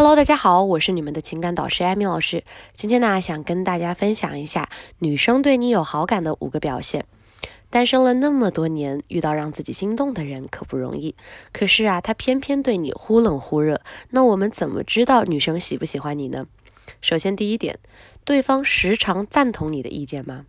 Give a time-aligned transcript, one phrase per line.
[0.00, 2.42] Hello，大家好，我是你们的情感导师艾米老师。
[2.72, 7.04] 今天呢，想跟大家分享一下女生对你有好感的五个表现。
[7.68, 11.14] 单身了那么多年，遇到让自己心动的人可不容易。
[11.52, 13.82] 可是啊，他偏偏对你忽冷忽热。
[14.08, 16.46] 那我们怎么知道女生喜不喜欢你呢？
[17.02, 17.78] 首先，第一点，
[18.24, 20.46] 对方时常赞同你的意见吗？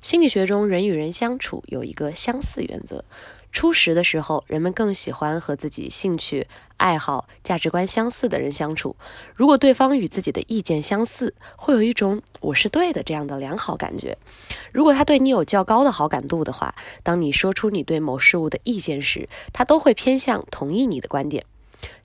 [0.00, 3.04] 心理学中，人与人相处有一个相似原则。
[3.52, 6.48] 初识的时候，人们更喜欢和自己兴趣、
[6.78, 8.96] 爱好、价值观相似的人相处。
[9.36, 14.16] 如果对方与自己的意见相似，会有一种“我是对的”这样的良好感觉。
[14.72, 21.44] 如果他对你有较高的好感度的话，当你说出你对某事物的意见时，他都会偏向同意你的观点。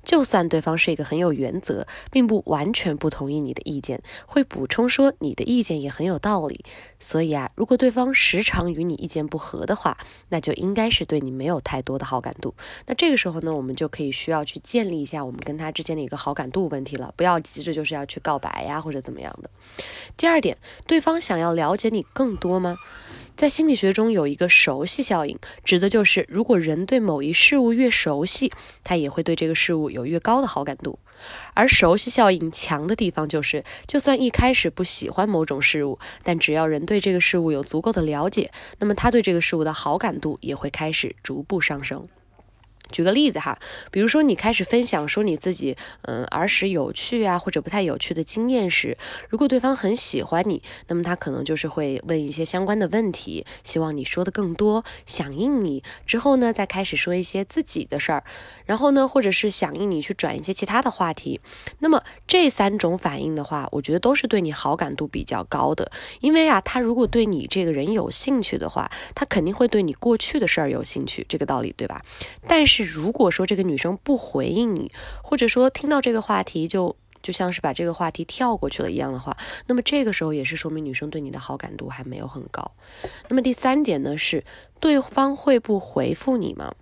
[0.03, 6.63] 就算对方是一个很有原则，并不完全不同意你的意见，会补充说你的意见也很有道理。
[6.99, 9.97] 所以啊，如果对方时常与你意见不合的话，
[10.29, 12.55] 那就应该是对你没有太多的好感度。
[12.85, 19.49] 那这个时候呢，我们就可以需要去建立一下我们跟他之间的一个好感度问题了，不要急着就是要去告白呀或者怎么样的。
[20.15, 22.77] 第二点，对方想要了解你更多吗？
[23.37, 28.51] 在心理学中有一个熟悉效应，指的就是如果人对某一事物越熟悉，
[28.83, 30.97] 他也会对这个事物有越高的好感度。
[31.53, 42.07] 而熟悉效应强的地方就是，就算一开始不喜欢某种事物，但只要人对这个事物有足够的了解，那么他对这个事物的好感度也会开始逐步上升。
[42.91, 43.57] 举个例子哈，
[43.91, 48.97] 比如说你开始分享说你自己嗯儿时有趣啊或者不太有趣的经验时，
[49.29, 58.23] 如果对方很喜欢你，那么他可能就是会问一些相关的问题，希望你说的更多，响应你之后呢，再开始说一些自己的事儿，
[58.65, 61.41] 然后呢，或者是响应你去转一些其他的话题。
[61.79, 72.01] 那么这三种反应的话，我觉得都是对你好感度比较高的，因为啊，他如果对你这个人有兴趣的话，他肯定会对你过去的事儿有兴趣，这个道理对吧？
[72.47, 72.76] 但是。
[72.77, 74.91] 是，如果说这个女生不回应你，
[75.23, 82.71] 或者说听到这个话题就就像是把这个话题跳过去了一样的话，那么这个时候也是说明女生对你的好感度还没有很高。
[83.29, 84.43] 那么第三点呢，是
[84.79, 86.73] 对方会不回复你吗？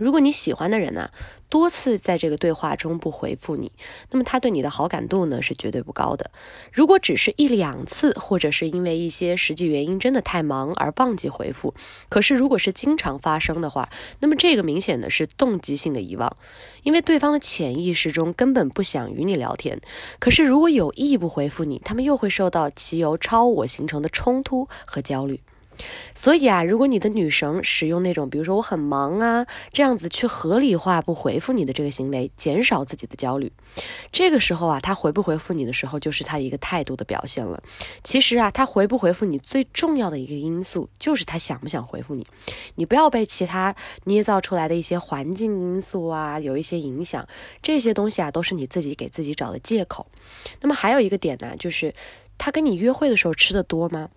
[0.00, 1.10] 如果你喜欢的人呢，
[1.50, 3.70] 多次在这个对话中不回复你，
[4.10, 6.30] 那么他对你的好感度呢是绝对不高的。
[6.72, 11.74] 如果只是一两次，或者是因为一些实际原因真的太忙而忘记回复，
[12.08, 13.90] 可是如果是经常发生的话，
[14.20, 16.34] 那么这个明显的是动机性的遗忘，
[16.82, 19.78] 因为对方的潜意识中根本不想与你聊天。
[20.18, 25.40] 可是如果有意不回复你，他们又会受到其由超我形成的冲突和焦虑。
[26.14, 33.52] 所以啊，如果你的女神使用那种，比如说我很忙啊，这样子去合理化不回复你的这个行为，减少自己的焦虑，
[34.12, 37.62] 这个时候啊，他回不回复你的时候，就是他一个态度的表现了。
[38.02, 42.26] 其实啊，他回不回复你最重要的一个因素，就是他想不想回复你。
[42.76, 43.74] 你不要被其他
[44.04, 47.26] 捏造出来的一些环境因素啊，有一些影响，
[47.62, 50.06] 这些东西啊，都是你自己给自己找的借口。
[50.60, 51.94] 那么还有一个点呢，就是
[52.38, 54.08] 他跟你约会的时候吃的多吗？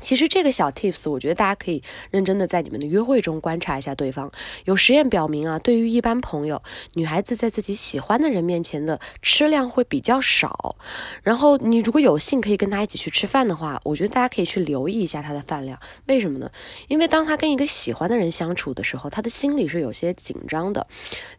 [0.00, 4.30] 其实这个小 tips，我觉得大家可以认真的在你们的约会中观察一下对方。
[4.64, 6.62] 有实验表明啊，对于一般朋友，
[6.94, 10.76] 女孩子在自己喜欢的人面前的吃量会比较少。
[11.22, 15.78] 然后你如果有幸可以跟她一起去吃饭的话，我觉得大家可以去留意一下她的饭量。
[16.06, 16.48] 为什么呢？
[16.86, 20.86] 因为当她跟一个喜欢的人相处的时候，她的心里是有些紧张的。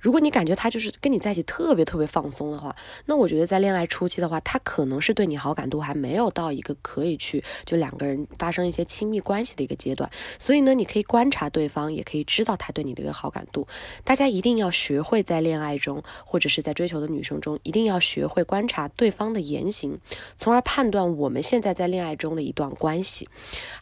[0.01, 2.75] 如果你感觉她就是跟你在一起特别特别放松的话，
[3.05, 8.48] 那我觉得在恋爱初期的话，她可能是对你好感度还没有到一个可以去就两个人发。
[8.49, 13.67] 发生一些亲密关系的一个阶段，所以呢，你可以观察对方，也可以知道他对你的一个好感度。
[14.03, 19.99] 大家一定要学会在恋爱中，或者是在追求的女生中，一定要学会观察对方的言行，
[20.35, 23.29] 从而判断我们现在在恋爱中的一段关系。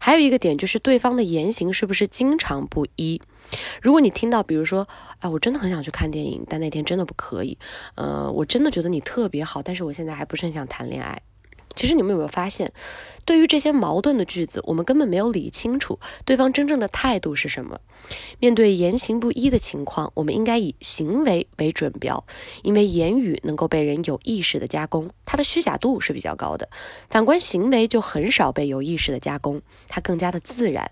[0.02, 3.22] 还有一个点就是对方的言行是不是经常不一。
[3.82, 4.86] 如果你听到，比如说，
[5.20, 7.58] 哎，我真的很想去看电影，但那天真的不可以。
[7.96, 11.22] 呃，我真的觉得你特别好，但是我现在还不是很想谈恋爱。
[11.78, 12.74] 其实你们有没有发现，
[13.24, 17.80] 对于这些矛盾的句子，我们根本没有理清楚对方真正的态度是什么。
[18.40, 22.26] 面对言行不一的情况，我们应该以行为为准标，
[22.64, 26.68] 因为言语能够被人有意识的加工，它的虚假度是比较高的；
[27.10, 30.90] 反观行为就很少被有意识的加工，它更加的自然。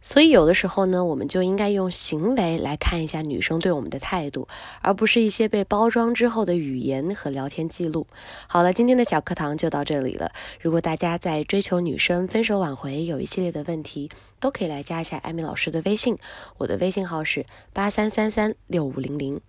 [0.00, 4.46] 所以有的时候呢，我们就应该用行为来看一下女生对我们的态度，
[4.80, 8.06] 而不是一些被包装之后的语言和聊天记录。
[8.46, 10.30] 好了，今天的小课堂就到这里了。
[10.60, 14.10] 如果大家在追求女生、分手挽回有一系列的问题，
[14.40, 16.16] 都可以来加一下艾米老师的微信，
[16.58, 19.40] 我的微信号是八三三三六五零零。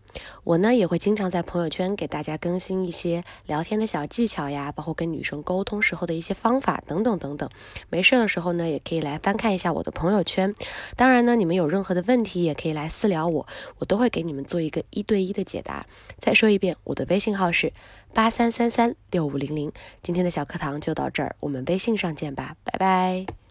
[0.44, 7.50] 我呢也会经常在朋友圈给大家更新一些聊天的小技巧呀，包括跟女生沟通时候的一些方法等等等等。
[7.89, 10.53] 没事的时候呢，也可以来翻看一下我的朋友圈。
[10.95, 13.47] 当然呢，你们有任何的问题也可以来私聊我，
[13.77, 15.85] 我都会给你们做一个一对一的解答。
[16.17, 17.73] 再说一遍，我的微信号是
[18.13, 19.71] 八三三三六五零零。
[20.01, 23.49] 今天的小课堂就到这儿，我们微信上见吧，拜拜。